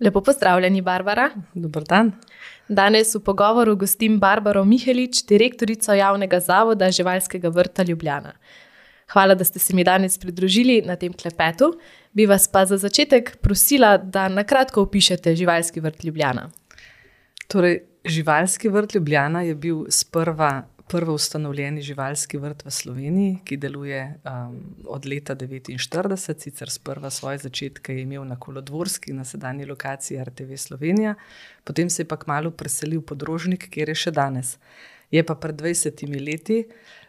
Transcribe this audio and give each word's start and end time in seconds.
Lepo 0.00 0.20
pozdravljeni, 0.20 0.82
Barbara. 0.82 1.30
Dobar 1.54 1.82
dan. 1.82 2.12
Danes 2.68 3.14
v 3.14 3.20
pogovoru 3.24 3.74
gostim 3.76 4.18
Barbaro 4.18 4.64
Mihelič, 4.64 5.24
direktorico 5.26 5.94
javnega 5.94 6.38
zavoda 6.40 6.90
Živalskega 6.90 7.48
vrta 7.48 7.82
Ljubljana. 7.82 8.32
Hvala, 9.12 9.34
da 9.34 9.44
ste 9.44 9.58
se 9.58 9.74
mi 9.74 9.84
danes 9.84 10.18
pridružili 10.18 10.82
na 10.86 10.96
tem 10.96 11.12
klepetu. 11.12 11.72
Bi 12.12 12.26
vas 12.26 12.46
pa 12.48 12.62
za 12.66 12.76
začetek 12.76 13.36
prosila, 13.42 13.96
da 13.96 14.28
na 14.28 14.44
kratko 14.44 14.82
opišete 14.86 15.34
Živalski 15.36 15.80
vrt 15.80 16.04
Ljubljana. 16.04 16.50
Torej, 17.48 17.80
Živalski 18.04 18.68
vrt 18.68 18.94
Ljubljana 18.94 19.42
je 19.42 19.54
bil 19.54 19.84
sprva 19.88 20.62
prvi 20.88 21.10
ustanovljeni 21.12 21.82
živalski 21.82 22.38
vrt 22.38 22.64
v 22.64 22.70
Sloveniji, 22.70 23.38
ki 23.44 23.56
deluje 23.56 24.00
um, 24.24 24.58
od 24.86 25.06
leta 25.06 25.36
1949, 25.36 26.42
sicer 26.42 26.70
sprva 26.70 27.10
svoje 27.10 27.38
začetke 27.38 27.94
je 27.94 28.02
imel 28.02 28.24
na 28.24 28.36
Kolodvorski, 28.40 29.12
na 29.12 29.24
sedanji 29.24 29.66
lokaciji 29.66 30.24
RTV 30.24 30.56
Slovenija, 30.56 31.14
potem 31.64 31.90
se 31.90 32.02
je 32.02 32.08
pa 32.08 32.16
kmalo 32.16 32.50
preselil 32.50 33.02
podrožnik, 33.02 33.68
kjer 33.70 33.88
je 33.88 33.94
še 33.94 34.10
danes. 34.10 34.56
Je 35.10 35.22
pa 35.24 35.34
pred 35.34 35.56
20 35.56 36.04
leti 36.20 36.64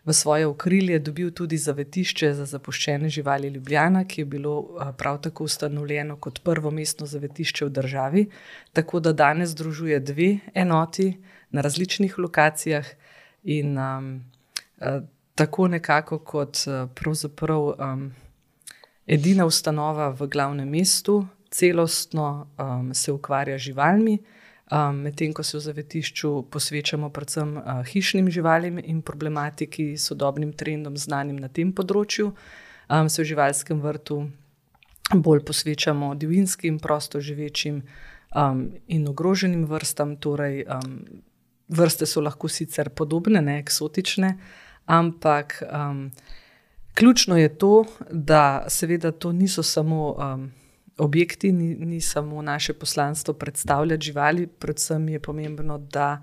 v 0.05 0.13
svoje 0.13 0.47
okrilje 0.47 0.99
dobil 0.99 1.31
tudi 1.35 1.57
zavetišče 1.57 2.33
za 2.33 2.45
zapuščene 2.45 3.09
živali 3.09 3.47
Ljubljana, 3.47 4.05
ki 4.07 4.21
je 4.21 4.25
bilo 4.25 4.53
prav 4.97 5.19
tako 5.21 5.43
ustanovljeno 5.43 6.15
kot 6.17 6.39
prvo 6.43 6.71
mestno 6.71 7.05
zavetišče 7.05 7.65
v 7.65 7.69
državi, 7.69 8.25
tako 8.73 8.99
da 8.99 9.13
danes 9.13 9.49
združuje 9.49 9.99
dve 9.99 10.37
enoti 10.53 11.13
na 11.51 11.61
različnih 11.61 12.17
lokacijah. 12.19 12.87
In 13.49 13.77
um, 13.77 14.09
uh, 14.81 15.01
tako 15.35 15.67
nekako 15.67 16.19
kot 16.19 16.63
uh, 16.67 16.89
pravzaprav 16.95 17.73
um, 17.73 18.09
edina 19.07 19.45
ustanova 19.45 20.09
v 20.13 20.27
glavnem 20.27 20.69
mestu, 20.69 21.25
celostno 21.49 22.47
um, 22.57 22.93
se 22.93 23.11
ukvarja 23.11 23.57
z 23.57 23.61
živalmi, 23.61 24.19
um, 24.71 25.01
medtem 25.01 25.33
ko 25.33 25.43
se 25.43 25.57
v 25.57 25.61
zavetišču 25.61 26.33
posvečamo 26.51 27.09
predvsem 27.09 27.57
uh, 27.57 27.81
hišnim 27.87 28.29
živalim 28.29 28.77
in 28.83 29.01
problematiki, 29.01 29.97
sodobnim 29.97 30.53
trendom, 30.53 30.97
znanim 30.97 31.39
na 31.41 31.49
tem 31.49 31.73
področju, 31.73 32.33
um, 32.89 33.09
se 33.09 33.23
v 33.23 33.31
živalskem 33.33 33.81
vrtu 33.81 34.21
bolj 35.15 35.41
posvečamo 35.45 36.13
divinskim, 36.15 36.77
prosto 36.79 37.21
živečim 37.21 37.81
um, 38.35 38.67
in 38.87 39.07
ogroženim 39.09 39.65
vrstam. 39.65 40.17
Torej, 40.21 40.65
um, 40.69 41.23
vrste 41.69 42.05
so 42.05 42.21
lahko 42.21 42.47
sicer 42.47 42.89
podobne, 42.89 43.41
ne 43.41 43.59
eksotične, 43.59 44.37
ampak 44.85 45.63
um, 45.63 46.11
ključno 46.93 47.37
je 47.37 47.57
to, 47.57 47.85
da 48.11 48.65
seveda 48.67 49.11
to 49.11 49.31
niso 49.31 49.63
samo 49.63 50.11
um, 50.11 50.51
objekti, 50.97 51.51
ni, 51.51 51.75
ni 51.75 52.01
samo 52.01 52.41
naše 52.41 52.73
poslanstvo 52.73 53.33
predstavljati 53.33 54.05
živali, 54.05 54.47
predvsem 54.47 55.09
je 55.09 55.19
pomembno, 55.19 55.77
da 55.77 56.21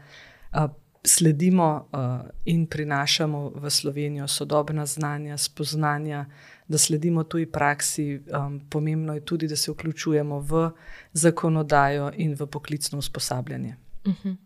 uh, 0.52 0.70
sledimo 1.06 1.89
uh, 1.92 2.28
in 2.44 2.67
prinašamo 2.67 3.52
v 3.55 3.70
Slovenijo 3.70 4.28
sodobna 4.28 4.86
znanja, 4.86 5.39
spoznanja. 5.39 6.27
Da 6.69 6.78
sledimo 6.78 7.22
tuji 7.24 7.47
praksi, 7.47 8.20
um, 8.47 8.61
pomembno 8.70 9.14
je 9.14 9.20
tudi, 9.24 9.48
da 9.48 9.56
se 9.56 9.70
vključujemo 9.70 10.41
v 10.41 10.70
zakonodajo 11.12 12.11
in 12.17 12.34
v 12.34 12.47
poklicno 12.47 12.98
usposabljanje. 12.98 13.77
Uh 14.05 14.12
mhm. 14.12 14.28
-huh. 14.28 14.45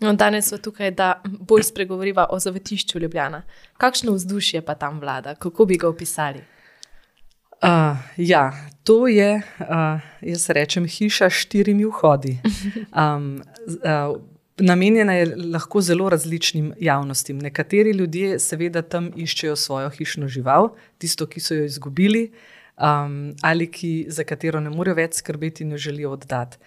No, 0.00 0.12
danes 0.12 0.48
smo 0.48 0.58
tukaj, 0.58 0.90
da 0.90 1.22
bolj 1.24 1.62
spregovoriva 1.62 2.26
o 2.30 2.38
zavetišču 2.38 2.98
Ljubljana. 2.98 3.42
Kakšno 3.76 4.12
vzdušje 4.12 4.62
pa 4.62 4.74
tam 4.74 5.00
vlada, 5.00 5.34
kako 5.34 5.64
bi 5.64 5.76
ga 5.76 5.88
opisali? 5.88 6.40
Uh, 7.62 7.96
ja, 8.16 8.52
to 8.84 9.08
je, 9.08 9.42
uh, 9.60 10.00
jaz 10.20 10.48
rečem, 10.50 10.86
hiša 10.88 11.30
s 11.30 11.44
štirimi 11.44 11.84
vhodi. 11.84 12.38
Um, 12.96 13.42
uh, 13.66 14.16
namenjena 14.58 15.12
je 15.14 15.36
lahko 15.52 15.80
zelo 15.80 16.08
različnim 16.08 16.72
javnostim. 16.80 17.38
Nekateri 17.38 17.90
ljudje, 17.90 18.38
seveda, 18.38 18.82
tam 18.82 19.10
iščejo 19.16 19.56
svojo 19.56 19.90
hišno 19.90 20.28
žival, 20.28 20.70
tisto, 20.98 21.26
ki 21.26 21.40
so 21.40 21.54
jo 21.54 21.64
izgubili, 21.64 22.30
um, 22.76 23.34
ali 23.42 23.70
ki, 23.70 24.06
za 24.08 24.24
katero 24.24 24.60
ne 24.60 24.70
morejo 24.70 24.96
več 24.96 25.20
skrbeti 25.20 25.64
in 25.64 25.76
jo 25.76 25.78
želijo 25.78 26.12
oddati. 26.16 26.58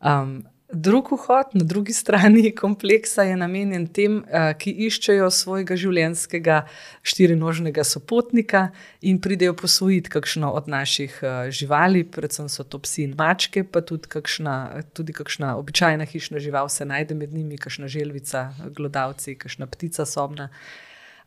Um, 0.00 0.42
Drugi 0.72 1.08
vhod 1.14 1.46
na 1.52 1.64
drugi 1.64 1.92
strani 1.92 2.54
kompleksa 2.62 3.22
je 3.22 3.36
namenjen 3.36 3.86
tem, 3.86 4.22
eh, 4.24 4.54
ki 4.56 4.72
iščejo 4.86 5.28
svojega 5.30 5.76
življenjskega 5.76 6.62
štirinožnega 7.04 7.84
sopotnika 7.84 8.70
in 9.04 9.20
pridejo 9.20 9.52
posvojiti 9.52 10.10
kakšno 10.10 10.48
od 10.56 10.70
naših 10.72 11.18
eh, 11.22 11.50
živali, 11.52 12.04
predvsem 12.04 12.48
so 12.48 12.64
to 12.64 12.80
psi 12.80 13.04
in 13.04 13.12
mačke, 13.18 13.64
pa 13.64 13.84
tudi 13.84 14.08
kakšna, 14.08 14.56
tudi 14.96 15.12
kakšna 15.12 15.58
običajna 15.60 16.08
hišna 16.08 16.40
žival 16.40 16.72
se 16.72 16.88
najde 16.88 17.14
med 17.20 17.34
njimi, 17.36 17.60
kakšna 17.60 17.88
želvica, 17.92 18.48
glodavci, 18.72 19.36
kakšna 19.36 19.68
ptica 19.68 20.08
sobna. 20.08 20.48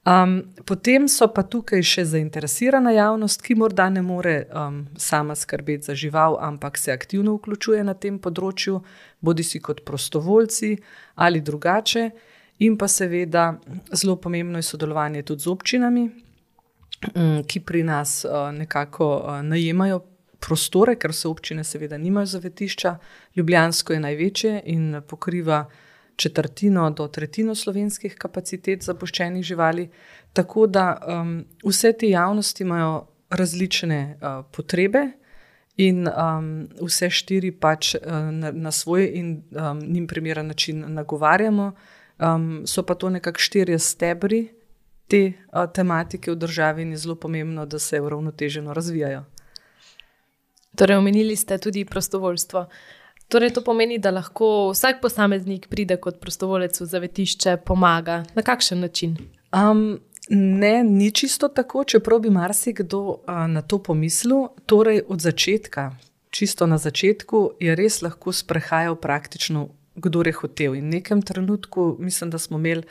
Um, 0.05 0.43
potem 0.66 1.07
so 1.09 1.25
pa 1.33 1.41
tukaj 1.41 1.81
še 1.81 2.03
zainteresirana 2.05 2.91
javnost, 2.93 3.41
ki 3.41 3.55
morda 3.57 3.88
ne 3.89 4.03
more 4.05 4.35
um, 4.53 4.83
sama 5.01 5.33
skrbeti 5.33 5.89
za 5.89 5.95
žival, 5.97 6.38
ampak 6.38 6.77
se 6.77 6.93
aktivno 6.93 7.33
vključuje 7.39 7.81
na 7.83 7.95
tem 7.97 8.19
področju, 8.21 8.83
bodi 9.25 9.41
si 9.44 9.57
kot 9.59 9.81
prostovoljci 9.81 10.75
ali 11.15 11.41
drugače. 11.41 12.11
In 12.61 12.77
pa 12.77 12.88
seveda 12.88 13.55
zelo 13.91 14.15
pomembno 14.21 14.61
je 14.61 14.67
sodelovanje 14.69 15.23
tudi 15.25 15.41
z 15.41 15.49
občinami, 15.51 16.03
um, 17.15 17.41
ki 17.41 17.63
pri 17.65 17.81
nas 17.83 18.21
uh, 18.29 18.51
nekako 18.53 19.09
uh, 19.17 19.41
najemajo 19.41 20.03
prostore, 20.38 20.99
ker 21.01 21.17
se 21.17 21.27
občine 21.27 21.65
seveda 21.65 21.97
nimajo 21.97 22.29
zavetišča. 22.35 22.94
Ljubljansko 23.35 23.97
je 23.97 24.05
največje 24.05 24.53
in 24.69 25.01
pokriva 25.09 25.65
četrtino 26.15 26.89
do 26.89 27.07
tretjino 27.07 27.55
slovenskih 27.55 28.15
kapacitet 28.15 28.83
zapuščenih 28.83 29.43
živali. 29.43 29.89
Tako 30.33 30.67
da 30.67 30.97
um, 31.07 31.45
vse 31.63 31.93
te 31.93 32.09
javnosti 32.09 32.63
imajo 32.63 33.07
različne 33.29 34.17
uh, 34.21 34.45
potrebe. 34.51 35.11
In 35.77 36.07
um, 36.07 36.67
vse 36.81 37.09
štiri 37.11 37.51
pač 37.51 37.95
uh, 37.95 38.01
na, 38.31 38.51
na 38.51 38.71
svoj 38.71 39.09
in 39.13 39.31
um, 39.51 39.79
njim 39.79 40.07
primeren 40.07 40.47
način 40.47 40.85
nagovarjamo, 40.87 41.73
um, 42.19 42.63
so 42.67 42.83
pa 42.83 42.95
to 42.95 43.09
nekako 43.09 43.39
štirje 43.39 43.79
stebri 43.79 44.47
te 45.07 45.33
uh, 45.51 45.65
tematike 45.73 46.31
v 46.31 46.35
državi, 46.35 46.81
in 46.81 46.91
je 46.95 46.97
zelo 46.97 47.15
pomembno, 47.15 47.65
da 47.65 47.79
se 47.79 47.99
uravnoteženo 48.01 48.73
razvijajo. 48.73 49.25
Torej, 50.75 50.97
omenili 50.97 51.35
ste 51.35 51.57
tudi 51.57 51.85
prostovoljstvo. 51.85 52.59
Uh, 52.59 53.04
Torej, 53.28 53.53
to 53.53 53.62
pomeni, 53.66 53.97
da 53.97 54.12
lahko 54.13 54.69
vsak 54.74 55.02
posameznik 55.02 55.68
pride 55.69 55.97
kot 55.97 56.19
prostovoljec 56.22 56.78
v 56.81 56.86
zavetišče, 56.86 57.58
pomaga. 57.66 58.22
Na 58.36 58.44
kakšen 58.46 58.80
način? 58.86 59.16
Um, 59.50 60.00
ne, 60.30 60.84
ni 60.84 61.12
čisto 61.12 61.47
tako, 61.47 61.84
čeprav 61.84 62.19
bi 62.22 62.30
marsikdo 62.30 63.00
uh, 63.00 63.47
na 63.50 63.62
to 63.62 63.81
pomislil. 63.84 64.47
Torej, 64.66 65.02
od 65.08 65.25
začetka, 65.25 65.96
čisto 66.30 66.68
na 66.69 66.78
začetku, 66.78 67.58
je 67.59 67.75
res 67.75 68.02
lahko 68.06 68.34
sprehajal 68.34 68.96
praktično, 68.96 69.69
kdo 69.96 70.22
je 70.25 70.34
hotel. 70.34 70.75
In 70.75 70.86
v 70.86 71.00
nekem 71.00 71.22
trenutku, 71.22 71.96
mislim, 72.00 72.30
da 72.30 72.38
smo 72.38 72.62
imeli. 72.62 72.86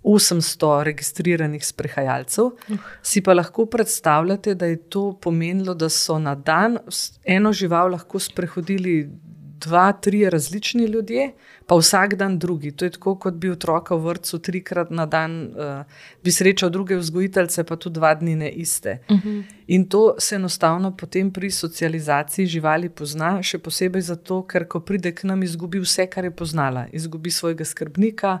800 0.00 0.82
registriranih 0.82 1.60
sprehajalcev, 1.60 2.44
uh. 2.44 2.84
si 3.04 3.20
pa 3.20 3.34
lahko 3.34 3.66
predstavljate, 3.68 4.54
da 4.54 4.70
je 4.70 4.78
to 4.88 5.18
pomenilo, 5.20 5.74
da 5.74 5.90
so 5.92 6.16
na 6.18 6.32
dan 6.34 6.78
eno 7.24 7.52
žival 7.52 7.92
lahko 7.92 8.18
sprehodili 8.18 9.10
dva, 9.60 9.92
tri 9.92 10.30
različni 10.30 10.84
ljudje, 10.84 11.32
pa 11.66 11.76
vsak 11.76 12.14
dan 12.14 12.38
drugi. 12.38 12.70
To 12.72 12.84
je 12.84 12.90
tako, 12.90 13.14
kot 13.14 13.34
bi 13.34 13.50
otroka 13.50 13.94
v 13.94 14.08
vrtu 14.08 14.38
trikrat 14.38 14.90
na 14.90 15.06
dan, 15.06 15.36
uh, 15.42 15.84
bi 16.24 16.32
srečal 16.32 16.70
druge 16.70 16.96
vzgojiteljce, 16.96 17.64
pa 17.64 17.76
tudi 17.76 17.98
dva 18.00 18.14
dni 18.14 18.36
ne 18.36 18.50
iste. 18.50 18.98
Uh 19.08 19.16
mhm. 19.16 19.28
-huh. 19.28 19.42
In 19.66 19.88
to 19.88 20.14
se 20.18 20.34
enostavno 20.34 20.96
potem 20.96 21.30
pri 21.30 21.50
socializaciji 21.50 22.46
živali 22.46 22.88
pozna, 22.88 23.42
še 23.42 23.58
posebej 23.58 24.02
zato, 24.02 24.42
ker 24.42 24.68
ko 24.68 24.80
pride 24.80 25.14
k 25.14 25.24
nam, 25.24 25.42
izgubi 25.42 25.80
vse, 25.80 26.06
kar 26.06 26.24
je 26.24 26.30
poznala. 26.30 26.86
Izgubi 26.92 27.30
svojega 27.30 27.64
skrbnika, 27.64 28.38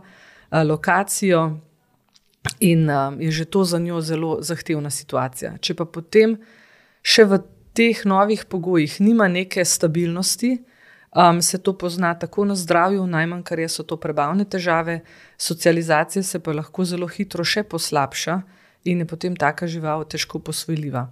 uh, 0.50 0.58
lokacijo. 0.62 1.58
In 2.60 2.90
um, 2.90 3.20
je 3.20 3.30
že 3.30 3.44
to 3.44 3.64
za 3.64 3.78
njo 3.78 4.00
zelo 4.00 4.38
zahtevna 4.42 4.90
situacija. 4.90 5.58
Če 5.60 5.74
pa 5.74 5.84
potem 5.84 6.36
še 7.02 7.24
v 7.24 7.38
teh 7.72 8.04
novih 8.04 8.44
pogojih 8.44 9.00
nima 9.00 9.28
neke 9.28 9.64
stabilnosti, 9.64 10.50
uh, 10.52 10.69
Um, 11.10 11.42
se 11.42 11.58
to 11.58 11.72
pozna 11.78 12.14
tako 12.14 12.44
na 12.44 12.54
zdravju, 12.54 13.06
najmanj 13.06 13.42
kar 13.42 13.58
je, 13.58 13.68
so 13.68 13.82
to 13.82 13.96
prebavne 13.96 14.44
težave, 14.44 15.00
socializacija 15.38 16.22
se 16.22 16.38
pa 16.38 16.52
lahko 16.52 16.84
zelo 16.84 17.06
hitro 17.06 17.44
še 17.44 17.62
poslabša 17.62 18.40
in 18.84 19.02
je 19.02 19.06
potem 19.06 19.36
taka 19.36 19.66
žival 19.66 20.04
težko 20.04 20.38
posvojljiva. 20.38 21.08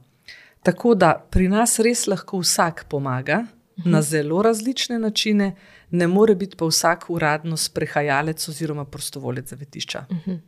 Tako 0.63 0.95
da 0.95 1.15
pri 1.31 1.49
nas 1.49 1.79
res 1.83 2.07
lahko 2.07 2.39
vsak 2.39 2.85
pomaga 2.89 3.43
mhm. 3.43 3.91
na 3.91 4.03
zelo 4.03 4.43
različne 4.43 4.99
načine, 4.99 5.55
ne 5.91 6.07
more 6.07 6.35
biti 6.35 6.57
pa 6.57 6.67
vsak 6.67 7.11
uradno 7.11 7.57
sprehajalec 7.57 8.49
oziroma 8.49 8.85
prostovolec 8.85 9.51
zavetišča. 9.51 10.07
Mhm. 10.13 10.41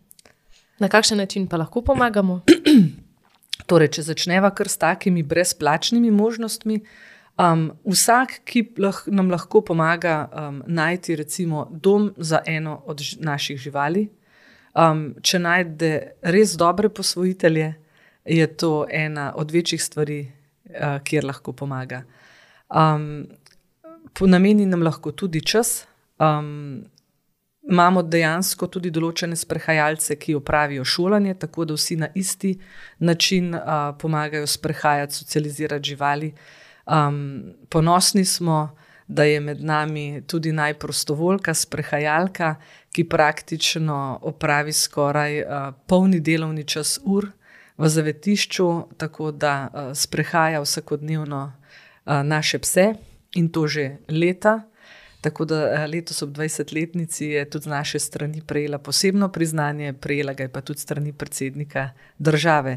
Na 0.78 0.88
kakšen 0.88 1.18
način 1.18 1.46
pa 1.46 1.56
lahko 1.56 1.82
pomagamo? 1.82 2.40
torej, 3.70 3.94
če 3.96 4.06
začneva 4.10 4.50
kar 4.54 4.68
s 4.68 4.80
takimi 4.80 5.22
brezplačnimi 5.22 6.10
možnostmi. 6.10 6.80
Um, 7.40 7.70
vsak, 7.88 8.42
ki 8.44 8.66
lah, 8.76 8.98
nam 9.08 9.30
lahko 9.32 9.62
pomaga 9.64 10.28
um, 10.28 10.62
najti, 10.66 11.16
recimo, 11.16 11.68
dom 11.70 12.10
za 12.16 12.42
eno 12.46 12.82
od 12.86 13.00
ž, 13.00 13.16
naših 13.24 13.56
živali, 13.56 14.10
um, 14.76 15.14
če 15.22 15.40
najde 15.40 15.90
res 16.20 16.52
dobre 16.60 16.90
posvojitelje, 16.92 17.70
je 18.28 18.46
to 18.60 18.84
ena 18.92 19.30
od 19.40 19.50
večjih 19.56 19.80
stvari, 19.80 20.20
uh, 20.26 20.98
kjer 21.00 21.24
lahko 21.24 21.56
pomaga. 21.56 22.02
Um, 22.68 23.24
nameni 24.20 24.66
nam 24.66 24.84
lahko 24.84 25.12
tudi 25.12 25.40
čas. 25.40 25.86
Um, 26.20 26.84
imamo 27.70 28.02
dejansko 28.02 28.68
tudi 28.68 28.90
določene 28.92 29.36
sprehajalce, 29.36 30.18
ki 30.20 30.36
opravijo 30.36 30.84
šolanje, 30.84 31.38
tako 31.40 31.64
da 31.64 31.76
vsi 31.78 31.96
na 32.04 32.12
isti 32.14 32.58
način 32.98 33.54
uh, 33.54 33.94
pomagajo 33.96 34.46
sprehajati, 34.46 35.22
socializirati 35.24 35.94
živali. 35.94 36.34
Um, 36.90 37.42
ponosni 37.68 38.24
smo, 38.24 38.76
da 39.06 39.24
je 39.24 39.40
med 39.40 39.62
nami 39.64 40.22
tudi 40.26 40.52
najprostovoljka, 40.52 41.54
sprehajalka, 41.54 42.54
ki 42.92 43.04
praktično 43.08 44.18
opravi 44.22 44.72
skoraj 44.72 45.40
uh, 45.42 45.74
polni 45.86 46.20
delovni 46.20 46.64
čas 46.64 46.98
ur 47.04 47.26
v 47.78 47.88
zavetišču, 47.88 48.82
tako 48.96 49.30
da 49.30 49.68
uh, 49.68 49.92
sprehaja 49.94 50.60
vsakodnevno 50.60 51.44
uh, 51.46 52.12
naše 52.22 52.58
pse 52.58 52.92
in 53.34 53.48
to 53.48 53.66
že 53.66 53.96
leta. 54.08 54.60
Tako 55.20 55.44
da 55.44 55.86
letos 55.86 56.22
ob 56.22 56.30
20-letnici 56.30 57.24
je 57.24 57.50
tudi 57.50 57.64
z 57.64 57.68
naše 57.68 57.98
strani 57.98 58.42
prejela 58.46 58.78
posebno 58.78 59.28
priznanje, 59.28 59.92
prejela 59.92 60.32
ga 60.32 60.42
je 60.42 60.52
pa 60.52 60.60
tudi 60.60 60.80
strani 60.80 61.12
predsednika 61.12 61.90
države. 62.18 62.76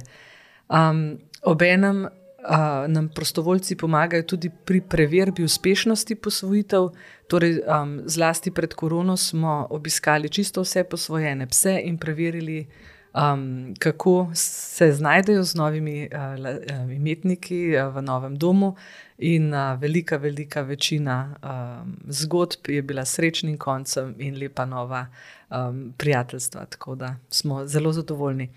Um, 0.69 1.19
Obenem 1.42 2.07
uh, 2.50 2.92
nam 2.92 3.10
prostovoljci 3.10 3.75
pomagajo 3.75 4.24
tudi 4.24 4.50
pri 4.66 4.81
preverbi 4.81 5.44
uspešnosti 5.44 6.16
posvojitev. 6.16 6.90
Torej, 7.28 7.62
um, 7.81 8.01
zlasti 8.06 8.51
pred 8.51 8.74
korono 8.74 9.18
smo 9.18 9.68
obiskali 9.69 10.30
čisto 10.30 10.62
vse 10.62 10.84
posvojene 10.84 11.48
pse 11.48 11.81
in 11.84 11.98
preverili, 11.98 12.68
um, 13.13 13.74
kako 13.80 14.31
se 14.34 14.92
znajdejo 14.92 15.44
z 15.44 15.56
novimi 15.56 16.10
uh, 16.13 16.92
imetniki 16.95 17.75
uh, 17.78 17.95
v 17.95 18.01
novem 18.01 18.36
domu. 18.38 18.75
In 19.18 19.54
uh, 19.54 19.80
velika, 19.80 20.18
velika 20.18 20.62
večina 20.62 21.36
um, 21.44 21.98
zgodb 22.07 22.68
je 22.68 22.81
bila 22.81 23.06
srečnim 23.06 23.57
koncem 23.57 24.16
in 24.18 24.38
lepa 24.40 24.66
nova 24.66 25.07
um, 25.50 25.94
prijateljstva. 25.98 26.66
Tako 26.66 26.95
da 26.95 27.16
smo 27.30 27.66
zelo 27.68 27.92
zadovoljni. 27.92 28.50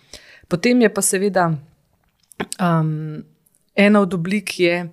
Potem 0.48 0.80
je 0.82 0.94
pa 0.94 1.02
seveda 1.02 1.52
um, 2.60 3.24
ena 3.76 4.00
od 4.00 4.14
oblik, 4.14 4.60
je 4.60 4.88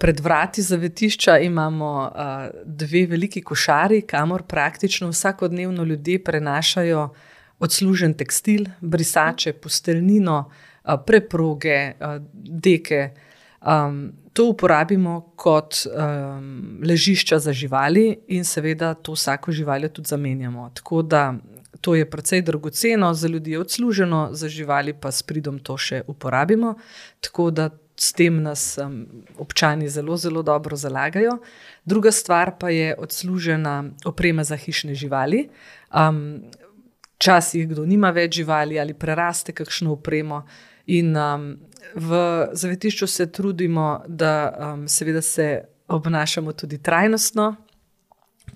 pred 0.00 0.20
vrati 0.20 0.62
zavetišča 0.62 1.38
imamo 1.38 2.12
dve 2.64 3.06
veliki 3.06 3.42
košari, 3.42 4.02
kamor 4.02 4.42
praktično 4.42 5.08
vsakodnevno 5.08 5.84
ljudje 5.84 6.24
prenašajo 6.24 7.08
odslužen 7.58 8.14
tekstil, 8.14 8.64
brisače, 8.80 9.52
posteljnino, 9.52 10.50
preproge, 11.06 11.92
deke. 12.32 13.10
To 14.32 14.44
uporabimo 14.52 15.32
kot 15.36 15.74
um, 15.86 16.80
ležišča 16.84 17.38
za 17.38 17.52
živali, 17.52 18.18
in 18.28 18.44
seveda 18.44 18.94
to 18.94 19.12
vsako 19.12 19.52
živaljo 19.52 19.88
tudi 19.88 20.08
zamenjamo. 20.08 20.70
Tako 20.74 21.02
da 21.02 21.34
to 21.80 21.94
je 21.94 22.10
precej 22.10 22.42
dragoceno, 22.42 23.14
za 23.14 23.28
ljudi 23.28 23.50
je 23.50 23.60
odsluženo, 23.60 24.28
za 24.32 24.48
živali 24.48 24.92
pa 24.92 25.12
s 25.12 25.22
pridom 25.22 25.58
to 25.58 25.76
še 25.76 26.02
uporabimo. 26.06 26.74
Tako 27.20 27.50
da 27.50 27.70
s 27.96 28.12
tem 28.12 28.42
nas 28.42 28.78
um, 28.78 29.06
občani 29.38 29.88
zelo, 29.88 30.16
zelo 30.16 30.42
dobro 30.42 30.76
zalagajo. 30.76 31.38
Druga 31.84 32.12
stvar 32.12 32.58
pa 32.58 32.70
je 32.70 32.94
odslužena 32.98 33.84
oprema 34.04 34.44
za 34.44 34.56
hišne 34.56 34.94
živali. 34.94 35.48
Um, 35.94 36.44
Včasih, 37.16 37.64
kdo 37.68 37.86
nima 37.88 38.10
več 38.12 38.34
živali 38.36 38.76
ali 38.76 38.92
preraste 38.92 39.54
kakšno 39.56 39.94
opremo, 39.94 40.42
in 40.86 41.16
um, 41.16 41.46
v 41.94 42.18
zavetišču 42.52 43.06
se 43.06 43.26
trudimo, 43.32 44.02
da 44.06 44.52
um, 44.52 44.88
seveda 44.88 45.22
se 45.22 45.64
obnašamo 45.88 46.52
tudi 46.52 46.78
trajnostno. 46.78 47.54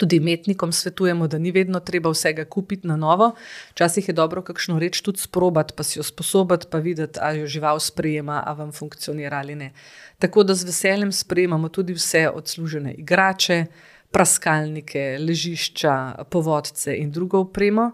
Tudi 0.01 0.17
imetnikom 0.17 0.73
svetujemo, 0.73 1.27
da 1.29 1.39
ni 1.39 1.53
vedno 1.53 1.81
treba 1.85 2.09
vsega 2.11 2.47
kupiti 2.49 2.89
na 2.89 2.97
novo. 2.97 3.35
Včasih 3.75 4.09
je 4.09 4.15
dobro 4.17 4.41
kakšno 4.43 4.79
reč 4.81 5.03
tudi 5.05 5.21
sprobati, 5.21 5.75
pa 5.77 5.85
si 5.85 5.99
jo 5.99 6.03
sposobiti, 6.03 6.71
pa 6.71 6.79
videti, 6.81 7.21
ali 7.21 7.43
jo 7.45 7.47
žival 7.47 7.81
sprejema, 7.81 8.43
ali 8.47 8.59
vam 8.59 8.73
funkcionira 8.73 9.39
ali 9.39 9.55
ne. 9.55 9.73
Tako 10.19 10.45
da 10.45 10.55
z 10.55 10.65
veseljem 10.65 11.13
sprejemamo 11.13 11.69
tudi 11.69 11.93
vse 11.93 12.31
odslužene 12.31 12.95
igrače, 12.95 13.67
praskalnike, 14.11 15.19
ležišča, 15.21 16.25
povodce 16.31 16.97
in 16.97 17.13
drugo 17.13 17.45
opremo 17.45 17.93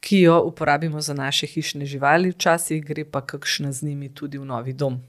ki 0.00 0.20
jo 0.20 0.42
uporabimo 0.42 1.00
za 1.00 1.14
naše 1.14 1.46
hišne 1.46 1.86
živali, 1.86 2.30
včasih 2.30 2.84
gre 2.84 3.04
pa 3.04 3.20
kakšna 3.20 3.72
z 3.72 3.82
njimi 3.82 4.14
tudi 4.14 4.38
v 4.38 4.44
novi 4.44 4.72
dom. 4.72 5.00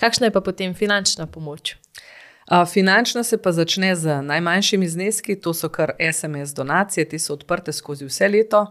Kakšna 0.00 0.26
je 0.26 0.32
pa 0.34 0.40
potem 0.40 0.74
finančna 0.74 1.26
pomoč? 1.26 1.76
Finančna 2.72 3.22
se 3.22 3.38
pa 3.42 3.52
začne 3.52 3.94
z 3.96 4.22
najmanjšimi 4.22 4.88
zneski, 4.88 5.36
to 5.40 5.54
so 5.54 5.68
kar 5.68 5.94
SMS 6.12 6.54
donacije, 6.54 7.08
te 7.08 7.18
so 7.18 7.32
odprte 7.32 7.72
skozi 7.72 8.04
vse 8.04 8.28
leto. 8.28 8.66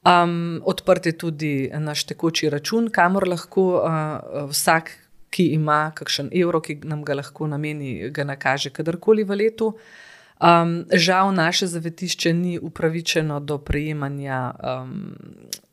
Um, 0.00 0.62
odprt 0.64 1.06
je 1.06 1.12
tudi 1.18 1.70
naš 1.74 2.06
tekoči 2.08 2.48
račun, 2.50 2.88
kamor 2.88 3.28
lahko 3.28 3.64
uh, 3.76 4.48
vsak, 4.48 4.90
ki 5.30 5.52
ima 5.54 5.92
kakšen 5.94 6.30
evro, 6.34 6.60
ki 6.60 6.80
nam 6.88 7.04
ga 7.04 7.14
lahko 7.20 7.46
nameni, 7.46 8.08
ga 8.10 8.24
nakaže 8.24 8.72
kadarkoli 8.72 9.24
v 9.24 9.36
letu. 9.44 9.66
Uh, 9.66 10.08
Um, 10.40 10.84
žal 10.92 11.34
naše 11.34 11.66
zavetišče 11.66 12.32
ni 12.32 12.58
upravičeno 12.58 13.40
do 13.40 13.58
prejemanja, 13.58 14.54
um, 14.82 15.16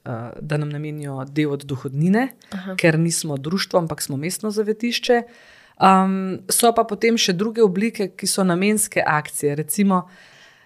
uh, 0.06 0.12
da 0.42 0.58
nam 0.58 0.70
namenijo 0.70 1.26
del 1.26 1.52
od 1.52 1.64
dohodnine, 1.64 2.28
Aha. 2.52 2.76
ker 2.76 3.00
nismo 3.00 3.38
društvo, 3.38 3.80
ampak 3.80 4.02
smo 4.02 4.18
mestno 4.18 4.52
zavetišče. 4.52 5.22
Um, 5.78 6.40
so 6.50 6.72
pa 6.74 6.88
potem 6.90 7.18
še 7.22 7.36
druge 7.38 7.62
oblike, 7.62 8.10
ki 8.18 8.28
so 8.30 8.46
namenske 8.48 9.04
akcije. 9.06 9.56
Recimo, 9.60 10.02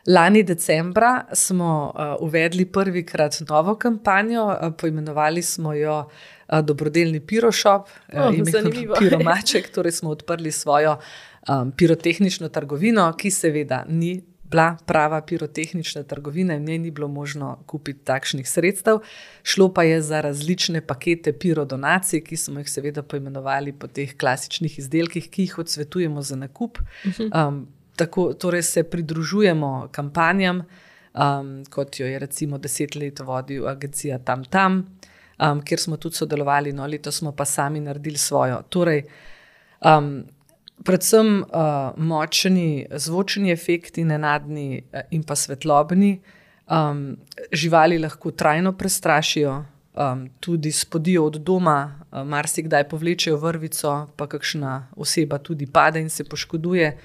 lani 0.07 0.43
decembra 0.47 1.25
smo 1.35 1.71
uh, 1.91 2.13
uvedli 2.23 2.65
prvikrat 2.65 3.41
novo 3.49 3.75
kampanjo, 3.75 4.45
uh, 4.47 4.71
poimenovali 4.77 5.43
smo 5.43 5.75
jo 5.75 5.97
uh, 6.07 6.61
Dobrodelni 6.63 7.19
Pirošop, 7.19 7.91
oh, 8.15 8.31
uh, 8.31 8.95
Piromaček, 8.99 9.69
torej 9.75 9.99
smo 9.99 10.15
odprli 10.15 10.51
svojo 10.51 10.97
um, 11.49 11.71
pirotehnično 11.75 12.49
trgovino, 12.49 13.11
ki 13.17 13.31
seveda 13.31 13.83
ni 13.87 14.15
bila 14.51 14.77
prava 14.85 15.21
pirotehnična 15.21 16.03
trgovina 16.03 16.55
in 16.55 16.65
njej 16.65 16.77
ni 16.77 16.91
bilo 16.91 17.07
možno 17.07 17.63
kupiti 17.65 18.03
takšnih 18.03 18.49
sredstev. 18.49 18.99
Šlo 19.43 19.73
pa 19.73 19.83
je 19.83 20.01
za 20.01 20.21
različne 20.21 20.81
pakete 20.81 21.33
pirodonacij, 21.33 22.23
ki 22.23 22.37
smo 22.37 22.59
jih 22.59 22.69
seveda 22.69 23.03
poimenovali 23.03 23.73
po 23.73 23.87
teh 23.87 24.17
klasičnih 24.17 24.79
izdelkih, 24.79 25.29
ki 25.29 25.47
jih 25.47 25.57
odsvetujemo 25.59 26.21
za 26.21 26.35
nakup. 26.35 26.79
Um, 27.19 27.67
tako, 27.95 28.33
torej 28.33 28.63
se 28.63 28.83
pridružujemo 28.83 29.89
kampanjam, 29.91 30.63
um, 31.13 31.63
kot 31.69 31.99
jo 31.99 32.07
je 32.07 32.19
recimo 32.19 32.57
deset 32.57 32.95
let 32.95 33.19
vodil 33.19 33.67
agencija 33.67 34.19
Tam 34.19 34.45
Tam. 34.45 34.83
Um, 35.39 35.61
kjer 35.65 35.79
smo 35.79 35.97
tudi 35.97 36.15
sodelovali, 36.15 36.73
no, 36.73 36.87
letos 36.87 37.17
smo 37.17 37.31
pa 37.31 37.45
sami 37.45 37.79
naredili 37.79 38.17
svojo. 38.17 38.61
Torej, 38.69 39.03
um, 39.85 40.23
predvsem 40.83 41.41
uh, 41.41 41.97
močni 41.97 42.85
zvočni 42.91 43.51
efekti, 43.51 44.03
nenadni 44.03 44.81
uh, 44.81 45.01
in 45.11 45.23
pa 45.23 45.35
svetlobni, 45.35 46.19
um, 46.69 47.17
živali 47.51 47.99
lahko 47.99 48.31
trajno 48.31 48.73
prestrašijo, 48.77 49.65
um, 49.93 50.29
tudi 50.39 50.71
spodijo 50.71 51.25
od 51.25 51.41
doma, 51.41 51.99
uh, 52.11 52.23
marsikdaj 52.27 52.89
povlečejo 52.89 53.37
vrvico, 53.37 54.07
pa 54.15 54.27
kakšna 54.27 54.87
oseba 54.95 55.37
tudi 55.37 55.67
pade 55.67 56.01
in 56.01 56.09
se 56.09 56.23
poškoduje. 56.23 56.97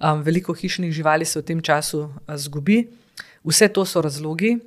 Um, 0.00 0.22
veliko 0.22 0.54
hišnih 0.54 0.92
živali 0.92 1.24
se 1.24 1.40
v 1.40 1.42
tem 1.42 1.62
času 1.62 2.00
uh, 2.00 2.36
zgubi. 2.36 2.84
Vse 3.44 3.68
to 3.68 3.84
so 3.84 4.00
razlogi, 4.02 4.58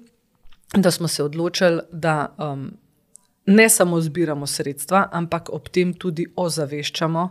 da 0.75 0.91
smo 0.91 1.07
se 1.07 1.23
odločili, 1.23 1.81
da 1.91 2.35
um, 2.37 2.71
ne 3.45 3.69
samo 3.69 4.01
zbiramo 4.01 4.47
sredstva, 4.47 5.07
ampak 5.11 5.49
ob 5.49 5.69
tem 5.69 5.93
tudi 5.93 6.25
ozaveščamo 6.35 7.29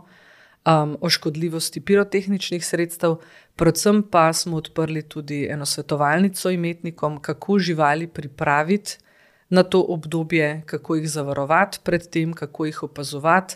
um, 0.67 0.97
o 1.01 1.09
škodljivosti 1.09 1.81
pirotehničnih 1.81 2.65
sredstev, 2.65 3.15
predvsem 3.55 4.03
pa 4.03 4.33
smo 4.33 4.57
odprli 4.57 5.01
tudi 5.01 5.45
eno 5.49 5.65
svetovalnico 5.65 6.49
imetnikom, 6.49 7.21
kako 7.21 7.59
živali 7.59 8.07
pripraviti 8.07 8.97
na 9.49 9.63
to 9.63 9.81
obdobje, 9.81 10.61
kako 10.65 10.95
jih 10.95 11.09
zavarovati 11.09 11.79
pred 11.83 12.09
tem, 12.09 12.33
kako 12.33 12.65
jih 12.65 12.83
opazovati. 12.83 13.55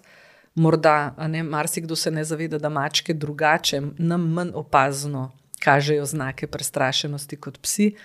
Morda, 0.55 1.15
ne, 1.27 1.43
marsikdo 1.43 1.95
se 1.95 2.11
ne 2.11 2.23
zaveda, 2.23 2.57
da 2.57 2.69
mačke 2.69 3.13
drugače, 3.13 3.81
nam 3.97 4.31
manj 4.33 4.51
opazno 4.53 5.31
kažejo 5.59 6.05
znake 6.05 6.47
prestrašenosti 6.47 7.35
kot 7.35 7.59
psi. 7.61 7.95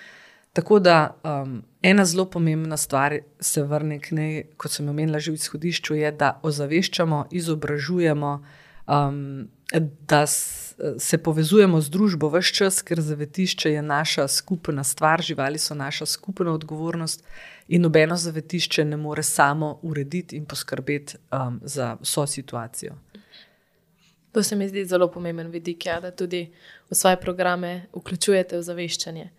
Tako 0.52 0.78
da 0.78 1.16
um, 1.25 1.62
ena 1.82 2.04
zelo 2.04 2.25
pomembna 2.30 2.76
stvar 2.76 3.18
se 3.40 3.62
vrne 3.62 3.98
k 4.00 4.10
njej, 4.10 4.44
kot 4.56 4.72
sem 4.72 4.88
omenila 4.88 5.18
že 5.18 5.30
v 5.30 5.34
izhodišču, 5.34 5.94
je, 5.94 6.12
da 6.12 6.40
ozaveščamo, 6.42 7.26
izobražujemo, 7.30 8.44
um, 8.86 9.48
da 10.08 10.26
se 10.98 11.18
povezujemo 11.18 11.80
z 11.80 11.90
družbo 11.90 12.28
vse 12.28 12.52
čas, 12.54 12.82
ker 12.82 13.00
zavetišče 13.00 13.72
je 13.72 13.82
naša 13.82 14.28
skupna 14.28 14.84
stvar, 14.84 15.22
živali 15.22 15.58
so 15.58 15.74
naša 15.74 16.06
skupna 16.06 16.52
odgovornost 16.52 17.24
in 17.68 17.82
nobeno 17.82 18.16
zavetišče 18.16 18.84
ne 18.84 18.96
more 18.96 19.22
samo 19.22 19.78
urediti 19.82 20.36
in 20.36 20.44
poskrbeti 20.44 21.16
um, 21.32 21.60
za 21.64 21.96
vso 22.00 22.26
situacijo. 22.26 22.94
To 24.32 24.42
se 24.42 24.56
mi 24.56 24.68
zdi 24.68 24.84
zelo 24.84 25.08
pomemben 25.10 25.50
vidik, 25.50 25.86
ja, 25.86 26.00
da 26.00 26.10
tudi 26.10 26.52
v 26.90 26.94
svoje 26.94 27.16
programe 27.16 27.86
vključujete 27.94 28.58
v 28.58 28.62
zaveščanje. 28.62 29.30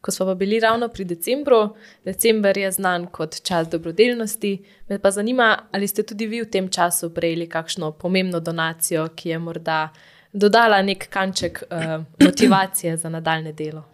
Ko 0.00 0.10
smo 0.10 0.26
pa 0.26 0.34
bili 0.34 0.60
ravno 0.60 0.88
pri 0.88 1.04
decembru, 1.04 1.76
december 2.04 2.58
je 2.58 2.72
znan 2.72 3.06
kot 3.06 3.42
čas 3.42 3.68
dobrodelnosti. 3.68 4.64
Me 4.88 4.98
pa 4.98 5.10
zanima, 5.10 5.58
ali 5.72 5.88
ste 5.88 6.02
tudi 6.02 6.26
vi 6.26 6.40
v 6.42 6.50
tem 6.50 6.68
času 6.68 7.10
prejeli 7.14 7.48
kakšno 7.48 7.92
pomembno 7.92 8.40
donacijo, 8.40 9.08
ki 9.16 9.28
je 9.28 9.38
morda 9.38 9.88
dodala 10.32 10.82
nek 10.82 11.08
kanček 11.08 11.62
uh, 11.62 12.04
motivacije 12.24 12.96
za 12.96 13.08
nadaljne 13.08 13.52
delo. 13.52 13.84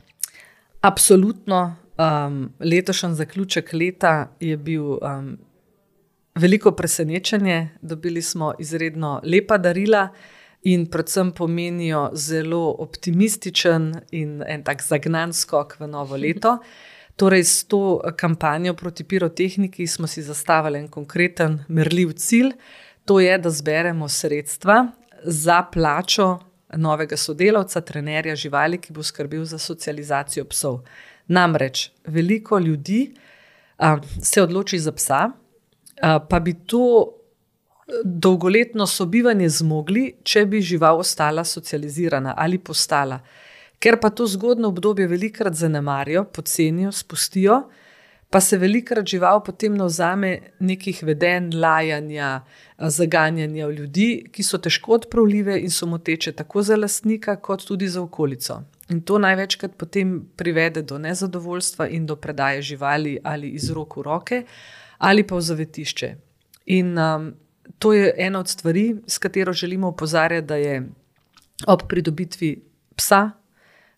Absolutno. 0.80 1.76
Um, 1.98 2.52
letošnji 2.60 3.14
zaključek 3.14 3.72
leta 3.72 4.28
je 4.40 4.56
bil 4.56 4.84
um, 4.84 5.38
veliko 6.34 6.72
presenečenje. 6.72 7.68
Dobili 7.82 8.22
smo 8.22 8.54
izredno 8.58 9.20
lepa 9.24 9.58
darila 9.58 10.08
in 10.66 10.86
predvsem 10.90 11.30
pomenijo 11.32 12.10
zelo 12.14 12.76
optimističen 12.78 13.92
in 14.10 14.42
en 14.46 14.64
tak 14.64 14.82
zagnan 14.82 15.32
skok 15.32 15.76
v 15.80 15.86
novo 15.86 16.16
leto. 16.24 16.58
Torej, 17.16 17.44
s 17.44 17.64
to 17.64 18.00
kampanjo 18.16 18.74
proti 18.74 19.04
pirotehniki 19.04 19.86
smo 19.86 20.06
si 20.06 20.22
zastavili 20.22 20.78
en 20.78 20.88
konkreten, 20.88 21.60
merljiv 21.68 22.12
cilj, 22.12 22.50
to 23.04 23.20
je, 23.20 23.38
da 23.38 23.50
zberemo 23.50 24.08
sredstva 24.08 24.86
za 25.22 25.62
plačo 25.72 26.38
novega 26.76 27.16
sodelavca, 27.16 27.80
trenerja 27.80 28.34
živali, 28.36 28.80
ki 28.82 28.92
bo 28.92 29.02
skrbel 29.02 29.44
za 29.44 29.58
socializacijo 29.58 30.44
psov. 30.44 30.80
Namreč 31.28 31.90
veliko 32.06 32.58
ljudi 32.58 33.14
a, 33.78 33.96
se 34.22 34.42
odloči 34.42 34.78
za 34.78 34.92
psa, 34.92 35.30
a, 36.02 36.18
pa 36.18 36.40
bi 36.40 36.54
to 36.66 37.15
dolgoletno 38.04 38.86
sobivanje 38.86 39.48
zmogli, 39.48 40.06
če 40.22 40.46
bi 40.46 40.60
žival 40.60 40.98
ostala 41.00 41.44
socializirana 41.44 42.34
ali 42.36 42.58
postala. 42.58 43.20
Ker 43.78 44.00
pa 44.00 44.10
to 44.10 44.26
zgodno 44.26 44.68
obdobje 44.68 45.06
velikrat 45.06 45.54
zanemarijo, 45.54 46.24
pocenijo, 46.24 46.92
spustijo, 46.92 47.62
pa 48.30 48.40
se 48.40 48.58
velikrat 48.58 49.06
žival 49.06 49.42
potem 49.44 49.76
navzame 49.76 50.38
nekih 50.58 51.02
vedenj, 51.06 51.52
lajanja, 51.54 52.40
zaganjanja 52.78 53.68
v 53.68 53.76
ljudi, 53.78 54.08
ki 54.32 54.42
so 54.42 54.58
težko 54.58 54.96
odpravljive 54.98 55.60
in 55.60 55.70
so 55.70 55.86
moteče 55.86 56.32
tako 56.32 56.62
za 56.62 56.76
lastnika, 56.76 57.36
kot 57.36 57.64
tudi 57.68 57.88
za 57.88 58.02
okolico. 58.02 58.62
In 58.90 59.00
to 59.00 59.18
največkrat 59.18 59.76
potem 59.78 60.18
privede 60.36 60.82
do 60.82 60.98
nezadovoljstva 60.98 61.88
in 61.88 62.06
do 62.06 62.16
predaje 62.16 62.62
živali 62.62 63.18
ali 63.22 63.48
iz 63.48 63.70
rok 63.70 63.96
v 63.96 64.02
roke, 64.02 64.44
ali 64.98 65.22
pa 65.22 65.36
v 65.36 65.40
zavetišče. 65.40 66.14
In 66.66 66.98
um, 66.98 67.32
to 67.78 67.92
je 67.92 68.14
ena 68.16 68.38
od 68.38 68.48
stvari, 68.48 68.96
s 69.06 69.18
katero 69.18 69.52
želimo 69.52 69.88
opozarjati, 69.88 70.46
da 70.46 70.56
je 70.56 70.88
ob 71.66 71.80
pridobitvi 71.88 72.62
psa 72.96 73.30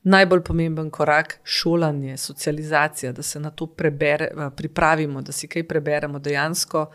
najbolj 0.03 0.41
pomemben 0.41 0.91
korak 0.91 1.41
šolanje, 1.45 2.17
socializacija, 2.17 3.13
da 3.13 3.23
se 3.23 3.41
na 3.41 3.51
to 3.51 3.67
prebere, 3.67 4.31
pripravimo, 4.57 5.23
da 5.23 5.33
si 5.33 5.49
kaj 5.49 5.67
preberemo. 5.69 6.19
Dejansko 6.19 6.87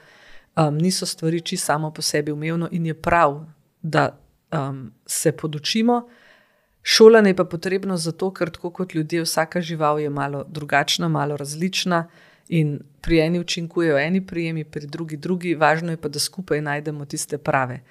um, 0.56 0.78
niso 0.78 1.06
stvari 1.06 1.42
čisto 1.42 1.66
samo 1.66 1.92
po 1.92 2.02
sebi 2.02 2.32
umevno 2.32 2.70
in 2.72 2.86
je 2.86 2.94
prav, 2.94 3.46
da 3.82 4.20
um, 4.52 4.92
se 5.06 5.32
podučimo. 5.32 6.08
Šolanje 6.82 7.30
je 7.30 7.36
pa 7.36 7.46
potrebno 7.46 7.98
zato, 7.98 8.32
ker 8.34 8.50
tako 8.52 8.72
kot 8.72 8.96
ljudje, 8.96 9.22
vsaka 9.22 9.62
žival 9.62 10.00
je 10.00 10.10
malo 10.10 10.44
drugačna, 10.48 11.08
malo 11.08 11.38
različna. 11.38 12.08
In 12.48 12.80
pri 13.02 13.20
eni 13.20 13.40
učinkujejo 13.40 13.98
eni 13.98 14.26
prijemi, 14.28 14.64
pri 14.64 14.88
drugi 14.88 15.18
drugi, 15.18 15.56
važno 15.56 15.92
je 15.92 15.98
pa, 15.98 16.10
da 16.10 16.20
skupaj 16.20 16.62
najdemo 16.62 17.06
tiste 17.06 17.38
prave. 17.38 17.84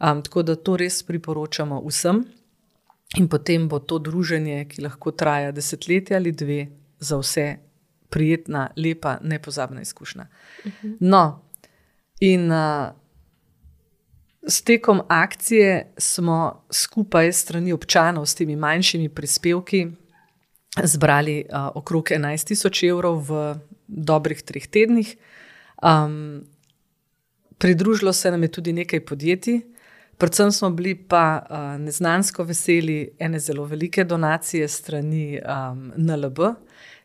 Um, 0.00 0.22
tako 0.22 0.42
da 0.42 0.56
to 0.56 0.76
res 0.76 1.02
priporočamo 1.02 1.82
vsem. 1.86 2.24
In 3.16 3.28
potem 3.28 3.68
bo 3.68 3.78
to 3.78 3.98
druženje, 3.98 4.64
ki 4.68 4.82
lahko 4.82 5.12
traja 5.12 5.52
desetletje 5.52 6.16
ali 6.16 6.32
dve, 6.32 6.66
za 6.98 7.18
vse 7.18 7.56
prijetna, 8.10 8.70
lepa, 8.76 9.18
nepozabna 9.22 9.80
izkušnja. 9.80 10.26
No, 11.00 11.42
in 12.20 12.52
uh, 12.52 12.92
s 14.42 14.62
tekom 14.62 15.02
akcije 15.08 15.92
smo 15.98 16.64
skupaj 16.70 17.32
s 17.32 17.42
strani 17.42 17.72
občanov, 17.72 18.26
s 18.26 18.34
temi 18.34 18.56
manjšimi 18.56 19.08
prispevki, 19.08 19.86
zbrali 20.82 21.44
uh, 21.44 21.70
okrog 21.74 22.08
11.000 22.10 22.88
evrov 22.88 23.24
v 23.28 23.54
dobrih 23.92 24.42
treh 24.42 24.66
tednih. 24.66 25.16
Um, 25.82 26.44
pridružilo 27.58 28.12
se 28.12 28.30
nam 28.30 28.42
je 28.42 28.48
tudi 28.48 28.72
nekaj 28.72 29.04
podjetij. 29.04 29.60
Predvsem 30.18 30.52
smo 30.52 30.70
bili 30.70 30.94
pa 30.94 31.42
uh, 31.42 31.80
neznansko 31.80 32.44
veseli 32.44 33.10
ene 33.18 33.38
zelo 33.38 33.64
velike 33.64 34.04
donacije 34.04 34.68
strani 34.68 35.40
um, 35.40 35.92
NLB, 35.96 36.38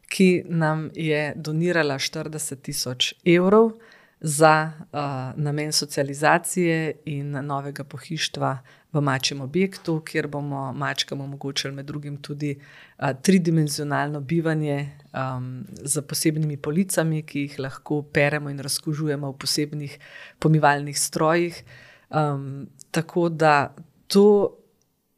ki 0.09 0.43
nam 0.45 0.89
je 0.95 1.33
donirala 1.35 1.97
40 1.99 2.61
tisoč 2.61 3.13
evrov 3.25 3.71
za 4.19 4.71
uh, 4.71 4.99
namen 5.35 5.71
socializacije 5.71 6.93
in 7.05 7.31
novega 7.31 7.83
pohištva 7.83 8.57
v 8.93 9.01
mačjem 9.01 9.41
objektu, 9.41 9.99
kjer 10.05 10.27
bomo 10.27 10.73
mačkam 10.73 11.21
omogočili 11.21 11.73
med 11.75 11.85
drugim 11.85 12.17
tudi 12.21 12.53
uh, 12.55 13.11
tridimenzionalno 13.21 14.21
bivanje 14.21 14.77
um, 15.13 15.65
z 15.83 16.01
posebnimi 16.01 16.57
policami, 16.57 17.23
ki 17.23 17.39
jih 17.39 17.59
lahko 17.59 18.01
peremo 18.13 18.49
in 18.49 18.59
razkužujemo 18.59 19.31
v 19.31 19.37
posebnih 19.37 19.99
pomivalnih 20.39 20.99
strojih. 20.99 21.63
Um, 22.09 22.69
tako 22.91 23.29
da 23.29 23.75
to 24.07 24.55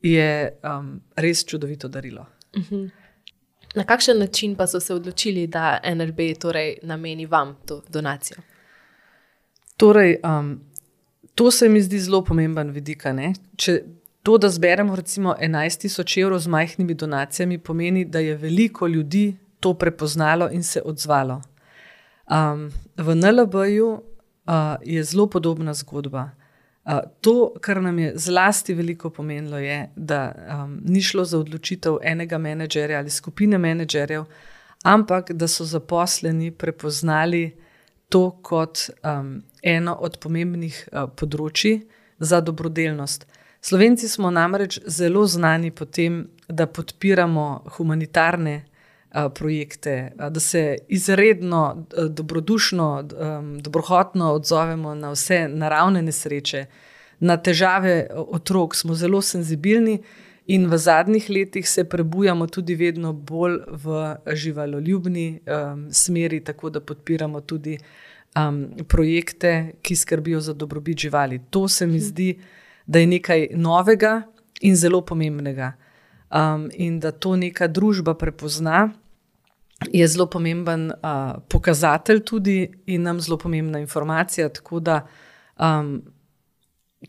je 0.01 0.59
um, 0.63 1.01
res 1.15 1.45
čudovito 1.45 1.87
darilo. 1.87 2.25
Uh 2.55 2.61
mhm. 2.61 2.75
-huh. 2.75 2.89
Na 3.75 3.83
kakšen 3.83 4.19
način 4.19 4.55
pa 4.55 4.67
so 4.67 4.79
se 4.79 4.93
odločili, 4.93 5.47
da 5.47 5.79
NLB 5.95 6.19
torej 6.39 6.77
nameni 6.83 7.25
vam 7.25 7.55
to 7.65 7.81
donacijo? 7.89 8.37
Torej, 9.77 10.17
um, 10.23 10.59
to 11.39 11.51
se 11.51 11.69
mi 11.69 11.79
zdi 11.81 11.99
zelo 12.03 12.19
pomemben 12.27 12.73
vidik. 12.75 13.05
Če 13.55 13.77
to, 14.27 14.35
da 14.37 14.49
zberemo 14.51 14.95
recimo 14.99 15.35
11.000 15.39 16.21
evrov 16.21 16.41
z 16.43 16.51
majhnimi 16.51 16.93
donacijami, 16.93 17.57
pomeni, 17.57 18.03
da 18.05 18.19
je 18.19 18.35
veliko 18.35 18.87
ljudi 18.87 19.37
to 19.59 19.73
prepoznalo 19.73 20.49
in 20.51 20.63
se 20.63 20.81
odzvalo. 20.85 21.41
Um, 22.27 22.67
v 22.97 23.15
NLB-ju 23.15 23.87
uh, 23.87 24.01
je 24.83 25.03
zelo 25.03 25.27
podobna 25.27 25.73
zgodba 25.73 26.29
to, 27.21 27.53
kar 27.61 27.81
nam 27.81 27.99
je 27.99 28.13
zlasti 28.15 28.73
veliko 28.73 29.09
pomenilo, 29.09 29.57
je, 29.57 29.89
da 29.95 30.31
um, 30.63 30.79
ni 30.85 31.01
šlo 31.01 31.25
za 31.25 31.39
odločitev 31.39 31.97
enega 32.03 32.37
menedžerja 32.37 32.99
ali 32.99 33.09
skupine 33.09 33.57
menedžerjev, 33.57 34.25
ampak 34.83 35.31
da 35.31 35.47
so 35.47 35.65
zaposleni 35.65 36.51
prepoznali 36.51 37.51
to 38.09 38.31
kot 38.41 38.89
um, 39.03 39.41
eno 39.63 39.95
od 39.95 40.17
pomembnih 40.21 40.77
uh, 40.91 41.09
področji 41.15 41.81
za 42.19 42.41
dobrodelnost. 42.41 43.27
Slovenci 43.61 44.07
smo 44.07 44.31
namreč 44.31 44.79
zelo 44.87 45.25
znani 45.27 45.71
po 45.71 45.85
tem, 45.85 46.27
da 46.47 46.65
podpiramo 46.65 47.45
humanitarne 47.75 48.69
projekte, 49.35 50.11
da 50.29 50.39
se 50.39 50.77
izredno 50.87 51.85
dobrodušno, 52.09 53.03
dobrohotno 53.59 54.33
odzovemo 54.33 54.95
na 54.95 55.11
vse 55.11 55.47
naravne 55.47 56.01
nesreče, 56.01 56.65
na 57.19 57.37
težave 57.37 58.07
otrok, 58.15 58.75
smo 58.75 58.95
zelo 58.95 59.21
senzibilni. 59.21 59.99
In 60.49 60.65
v 60.65 60.77
zadnjih 60.77 61.29
letih 61.29 61.69
se 61.69 61.83
prebujamo 61.83 62.47
tudi 62.47 62.75
vedno 62.75 63.13
bolj 63.13 63.59
v 63.69 64.15
živaloljubni 64.33 65.39
um, 65.45 65.83
smeri, 65.93 66.39
tako 66.43 66.69
da 66.69 66.81
podpiramo 66.81 67.41
tudi 67.41 67.77
um, 68.35 68.63
projekte, 68.87 69.73
ki 69.81 69.95
skrbijo 69.95 70.41
za 70.41 70.53
dobrobit 70.53 70.97
živali. 70.97 71.39
To 71.49 71.67
se 71.67 71.87
mi 71.87 71.99
zdi, 71.99 72.39
da 72.87 72.99
je 72.99 73.07
nekaj 73.07 73.47
novega 73.53 74.21
in 74.61 74.75
zelo 74.75 75.01
pomembnega. 75.05 75.73
Um, 76.29 76.69
in 76.73 76.99
da 76.99 77.11
to 77.11 77.35
neka 77.35 77.67
družba 77.67 78.13
prepozna, 78.13 78.89
je 79.91 80.07
zelo 80.07 80.25
pomemben 80.25 80.91
uh, 80.91 81.37
pokazatelj, 81.49 82.23
tudi 82.25 82.71
in 82.85 83.01
nam 83.01 83.21
zelo 83.21 83.37
pomembna 83.37 83.79
informacija. 83.79 84.49
Tako 84.49 84.79
da 84.79 85.05
um, 85.59 86.01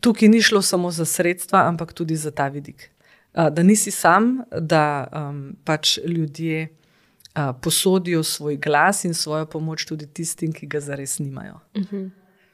tukaj 0.01 0.29
ni 0.29 0.43
šlo 0.43 0.63
samo 0.63 0.91
za 0.91 1.05
sredstva, 1.05 1.69
ampak 1.69 1.93
tudi 1.93 2.17
za 2.17 2.31
ta 2.31 2.49
vidik. 2.49 2.91
Uh, 3.35 3.49
da 3.51 3.63
nisi 3.63 3.91
sam, 3.91 4.41
da 4.61 5.07
um, 5.13 5.57
pač 5.65 5.99
ljudje 6.07 6.69
uh, 6.69 7.55
posodijo 7.63 8.23
svoj 8.23 8.57
glas 8.57 9.05
in 9.05 9.15
svojo 9.15 9.47
pomoč 9.47 9.85
tudi 9.87 10.07
tistim, 10.07 10.53
ki 10.53 10.67
ga 10.67 10.81
zares 10.81 11.19
nimajo. 11.19 11.61
Uh 11.75 11.83
mhm. 11.83 11.97
-huh. 11.97 12.11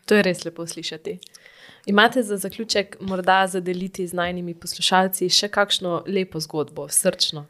To 0.07 0.15
je 0.15 0.23
res 0.23 0.45
lepo 0.45 0.67
slišati. 0.67 1.19
Imate 1.87 2.23
za 2.23 2.37
zaključek 2.37 2.97
morda 3.01 3.47
zadeliti 3.47 4.07
z 4.07 4.13
najnimi 4.13 4.55
poslušalci 4.55 5.29
še 5.29 5.49
kakšno 5.49 6.03
lepo 6.07 6.41
zgodbo, 6.41 6.89
srčno? 6.89 7.47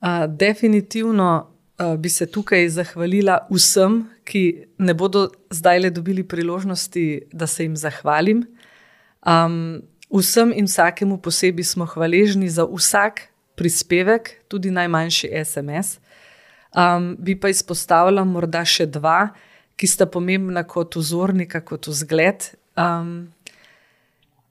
Uh, 0.00 0.26
definitivno 0.26 1.50
uh, 1.78 1.96
bi 1.96 2.08
se 2.08 2.26
tukaj 2.26 2.68
zahvalila 2.68 3.46
vsem, 3.50 4.04
ki 4.24 4.66
ne 4.78 4.94
bodo 4.94 5.28
zdaj 5.50 5.78
le 5.78 5.90
dobili 5.90 6.22
priložnosti, 6.28 7.22
da 7.32 7.46
se 7.46 7.64
jim 7.64 7.76
zahvalim. 7.76 8.46
Um, 9.26 9.82
vsem 10.10 10.52
in 10.56 10.66
vsakemu 10.66 11.18
posebej 11.18 11.64
smo 11.64 11.86
hvaležni 11.86 12.48
za 12.48 12.64
vsak 12.64 13.28
prispevek, 13.54 14.44
tudi 14.48 14.70
najmanjši 14.70 15.30
SMS. 15.44 15.98
Um, 16.76 17.16
bi 17.18 17.34
pa 17.40 17.48
izpostavila 17.48 18.24
morda 18.24 18.64
še 18.64 18.86
dva, 18.86 19.30
ki 19.78 19.86
sta 19.86 20.06
pomembna 20.06 20.62
kot 20.68 20.96
vzornika, 20.98 21.60
kot 21.64 21.88
vzgled. 21.88 22.50
Um, 22.76 23.32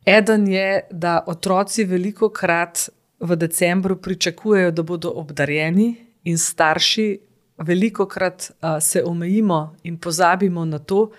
eden 0.05 0.47
je, 0.47 0.81
da 0.91 1.19
otroci 1.27 1.85
veliko 1.85 2.29
krat 2.29 2.89
v 3.19 3.35
decembru 3.35 3.97
pričakujejo, 4.01 4.71
da 4.71 4.83
bodo 4.83 5.11
obdarjeni, 5.19 5.95
in 6.27 6.37
starši 6.37 7.07
veliko 7.63 8.05
krat 8.05 8.51
uh, 8.51 8.77
se 8.83 9.03
omejimo 9.03 9.75
in 9.83 9.97
pozabimo 9.97 10.65
na 10.65 10.79
to, 10.79 11.09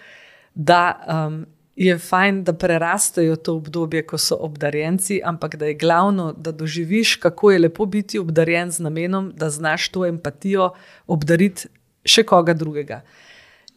da 0.55 0.83
um, 1.07 1.47
je 1.79 1.99
fajn, 1.99 2.43
da 2.45 2.53
prerastejo 2.53 3.37
to 3.37 3.55
obdobje, 3.55 4.03
ko 4.07 4.19
so 4.19 4.37
obdarjenci, 4.43 5.21
ampak 5.25 5.55
da 5.57 5.67
je 5.71 5.77
glavno, 5.79 6.33
da 6.33 6.53
doživiš, 6.53 7.17
kako 7.23 7.51
je 7.51 7.59
lepo 7.59 7.87
biti 7.87 8.19
obdarjen 8.19 8.71
z 8.71 8.83
namenom, 8.83 9.33
da 9.37 9.51
znaš 9.51 9.89
to 9.95 10.07
empatijo 10.07 10.73
obdariti 11.07 11.69
še 12.05 12.25
koga 12.27 12.55
drugega. 12.55 13.03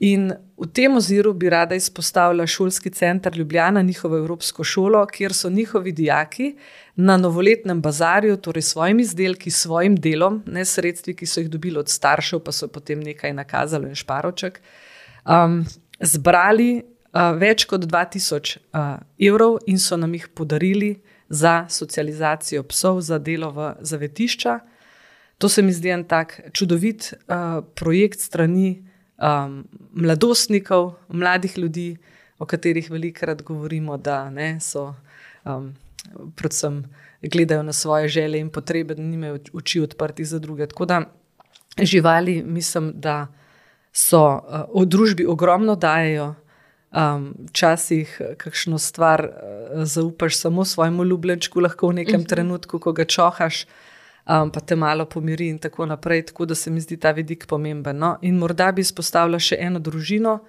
In 0.02 0.32
v 0.58 0.66
tem 0.74 0.96
oziru 0.98 1.36
bi 1.38 1.50
rada 1.54 1.78
izpostavila 1.78 2.48
šolski 2.50 2.90
center 2.90 3.38
Ljubljana, 3.38 3.84
njihovo 3.86 4.18
evropsko 4.18 4.64
šolo, 4.64 5.06
kjer 5.06 5.34
so 5.34 5.50
njihovi 5.50 5.92
dijaki 5.92 6.56
na 6.96 7.18
novoletnem 7.22 7.82
bazarju, 7.82 8.38
torej 8.38 8.66
s 8.66 8.72
svojimi 8.74 9.06
izdelki, 9.06 9.52
svojim 9.52 9.96
delom, 9.96 10.42
ne 10.48 10.66
sredstvi, 10.66 11.14
ki 11.14 11.30
so 11.30 11.44
jih 11.44 11.52
dobili 11.54 11.78
od 11.78 11.90
staršev, 11.90 12.42
pa 12.42 12.52
so 12.52 12.68
potem 12.68 13.04
nekaj 13.06 13.34
nakazali 13.34 13.94
in 13.94 13.96
šparoček, 13.96 14.58
um, 15.22 15.62
zbrali 16.00 16.82
uh, 17.14 17.32
več 17.38 17.66
kot 17.70 17.86
2000 17.86 18.58
uh, 18.58 19.00
evrov 19.20 19.60
in 19.68 19.80
so 19.80 19.98
nam 19.98 20.14
jih 20.14 20.28
podarili 20.36 21.00
za 21.30 21.66
socializacijo 21.70 22.64
psov, 22.64 23.02
za 23.02 23.20
delo 23.20 23.52
v 23.56 23.74
zavetišča. 23.82 24.60
To 25.38 25.50
se 25.50 25.62
mi 25.62 25.74
zdi 25.74 25.90
en 25.90 26.04
tak 26.04 26.40
čudovit 26.54 27.14
uh, 27.14 27.64
projekt 27.76 28.20
strani 28.20 28.84
um, 29.22 29.64
mladostnikov, 29.94 30.94
mladih 31.08 31.58
ljudi, 31.58 31.98
o 32.40 32.46
katerih 32.46 32.90
velikokrat 32.92 33.42
govorimo, 33.46 33.98
da 33.98 34.30
ne, 34.30 34.60
so, 34.60 34.94
um, 35.46 35.72
predvsem 36.36 36.84
gledajo 37.22 37.64
na 37.64 37.74
svoje 37.74 38.08
želje 38.10 38.40
in 38.40 38.50
potrebe, 38.50 38.96
da 38.96 39.02
nimajo 39.02 39.40
oči 39.54 39.82
odprti 39.82 40.26
za 40.26 40.40
druge. 40.40 40.68
Tako 40.68 40.86
da 40.86 41.02
živali, 41.82 42.44
mislim, 42.44 42.92
da 42.96 43.28
so 43.94 44.24
uh, 44.26 44.82
v 44.82 44.86
družbi 44.86 45.26
ogromno 45.26 45.76
dajo. 45.76 46.36
Um, 46.92 47.34
včasih 47.48 48.18
um, 48.20 48.36
kakšno 48.36 48.78
stvar 48.78 49.22
uh, 49.24 49.84
zaupaš 49.88 50.36
samo 50.38 50.66
svojemu 50.66 51.04
ljubljenčku, 51.04 51.60
lahko 51.60 51.88
v 51.88 51.94
nekem 51.94 52.16
uh 52.16 52.20
mhm. 52.20 52.26
-huh. 52.26 52.30
trenutku, 52.30 52.80
ko 52.80 52.92
ga 52.92 53.06
čohaš, 53.06 53.66
um, 54.28 54.52
pa 54.52 54.60
te 54.60 54.76
malo 54.76 55.06
pomiri 55.06 55.48
in 55.48 55.60
tako 55.60 55.86
naprej. 55.86 56.26
Tako 56.26 56.46
da 56.46 56.56
se 56.56 56.72
mi 56.72 56.82
zdi 56.82 56.98
ta 56.98 57.12
vidik 57.12 57.46
pomemben. 57.48 57.98
No? 57.98 58.18
In 58.22 58.38
morda 58.38 58.72
bi 58.72 58.82
izpostavila 58.82 59.40
še 59.40 59.56
eno 59.60 59.80
družino, 59.80 60.40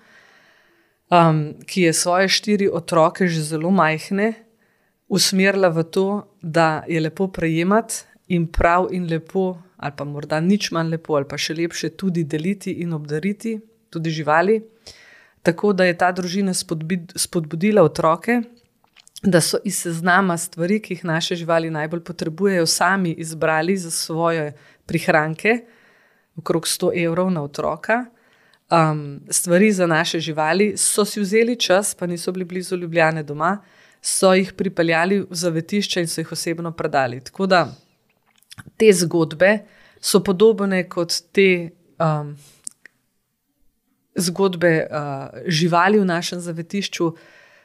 um, 1.11 1.55
ki 1.67 1.83
je 1.83 1.93
svoje 1.93 2.29
štiri 2.29 2.69
otroke, 2.73 3.29
že 3.29 3.43
zelo 3.43 3.71
majhne, 3.71 4.35
usmerila 5.09 5.69
v 5.69 5.85
to, 5.85 6.27
da 6.43 6.85
je 6.89 7.01
lepo 7.01 7.29
prejemati 7.29 7.95
in 8.29 8.47
prav 8.47 8.89
in 8.91 9.07
lepo, 9.11 9.59
ali 9.77 9.93
pa 9.97 10.05
morda 10.05 10.41
nič 10.41 10.71
manj 10.73 10.91
lepo, 10.91 11.17
ali 11.17 11.29
pa 11.29 11.37
še 11.37 11.55
lepše 11.55 11.91
tudi 11.97 12.25
deliti 12.25 12.73
in 12.73 12.93
obdariti, 12.93 13.61
tudi 13.91 14.11
živali. 14.11 14.72
Tako 15.43 15.73
da 15.73 15.85
je 15.85 15.99
ta 15.99 16.13
družina 16.13 16.55
spodbudila 17.17 17.83
otroke, 17.83 18.43
da 19.23 19.41
so 19.41 19.59
iz 19.65 19.78
seznama 19.83 20.37
stvari, 20.39 20.81
ki 20.83 20.95
jih 20.95 21.05
naše 21.05 21.37
živali 21.37 21.71
najbolj 21.71 22.02
potrebujejo, 22.05 22.67
sami 22.67 23.13
izbrali 23.13 23.76
za 23.76 23.91
svoje 23.91 24.52
prihranke, 24.87 25.61
okrog 26.37 26.67
100 26.67 27.05
evrov 27.05 27.31
na 27.31 27.43
otroka. 27.43 28.05
Um, 28.71 29.21
stvari 29.31 29.73
za 29.73 29.87
naše 29.87 30.21
živali 30.21 30.76
so 30.76 31.05
si 31.05 31.21
vzeli 31.21 31.57
čas, 31.57 31.95
pa 31.95 32.07
niso 32.07 32.33
bili 32.33 32.45
blizu 32.45 32.76
Ljubljane 32.76 33.23
doma, 33.23 33.59
so 34.02 34.33
jih 34.35 34.52
pripeljali 34.52 35.21
v 35.21 35.35
zavetišče 35.35 36.00
in 36.00 36.09
so 36.09 36.21
jih 36.21 36.33
osebno 36.33 36.73
predali. 36.73 37.21
Tako 37.21 37.47
da 37.47 37.67
te 38.76 38.93
zgodbe 38.93 39.59
so 40.00 40.23
podobne 40.25 40.89
kot 40.89 41.13
te 41.33 41.71
um, 41.99 42.37
zgodbe 44.17 44.87
uh, 44.87 45.29
živali 45.47 45.99
v 45.99 46.05
našem 46.05 46.41
zavetišču 46.41 47.13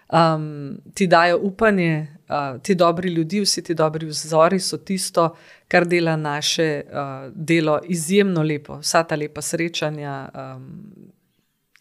um, 0.09 0.77
ti 0.93 1.07
dajo 1.07 1.39
upanje, 1.41 2.07
uh, 2.29 2.61
ti 2.61 2.75
dobri 2.75 3.09
ljudje, 3.09 3.41
vsi 3.41 3.63
ti 3.63 3.73
dobri 3.73 4.05
vzori 4.05 4.59
so 4.59 4.77
tisto, 4.77 5.35
kar 5.67 5.85
dela 5.85 6.15
naše 6.15 6.83
uh, 6.87 7.33
delo 7.35 7.79
izjemno 7.83 8.43
lepo. 8.43 8.79
Vsa 8.79 9.03
ta 9.03 9.15
lepa 9.15 9.41
srečanja, 9.41 10.29
um, 10.35 10.83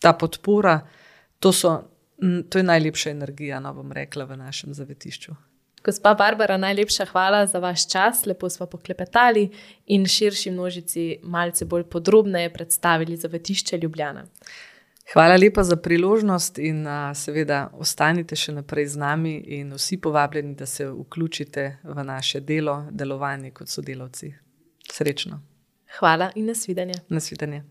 ta 0.00 0.12
podpora, 0.12 0.80
to, 1.38 1.52
so, 1.52 1.82
m, 2.22 2.42
to 2.50 2.58
je 2.58 2.64
najlepša 2.64 3.10
energija, 3.10 3.60
no 3.60 3.74
bom 3.74 3.92
rekla, 3.92 4.24
v 4.24 4.36
našem 4.36 4.74
zavetišču. 4.74 5.34
Gospa 5.86 6.14
Barbara, 6.14 6.56
najlepša 6.56 7.04
hvala 7.04 7.46
za 7.46 7.58
vaš 7.58 7.88
čas, 7.88 8.24
lepo 8.26 8.48
smo 8.50 8.66
poklepetali 8.66 9.50
in 9.86 10.06
širši 10.06 10.50
množici 10.50 11.18
malce 11.22 11.64
bolj 11.64 11.84
podrobneje 11.84 12.52
predstavili 12.52 13.16
zavetišče 13.16 13.78
Ljubljana. 13.78 14.24
Hvala 15.12 15.36
lepa 15.36 15.62
za 15.62 15.76
priložnost 15.76 16.58
in 16.58 16.86
a, 16.86 17.14
seveda 17.14 17.68
ostanite 17.78 18.36
še 18.36 18.56
naprej 18.56 18.88
z 18.96 18.98
nami 18.98 19.36
in 19.60 19.70
vsi 19.78 20.00
povabljeni, 20.02 20.56
da 20.58 20.66
se 20.66 20.88
vključite 20.90 21.68
v 21.84 22.04
naše 22.04 22.40
delo, 22.40 22.80
delovanje 22.90 23.52
kot 23.54 23.70
sodelavci. 23.70 24.32
Srečno. 24.92 25.38
Hvala 25.98 26.32
in 26.34 26.50
nasvidenje. 26.50 26.98
Nasvidenje. 27.08 27.62